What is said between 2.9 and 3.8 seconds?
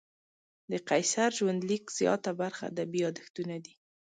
یادښتونه دي.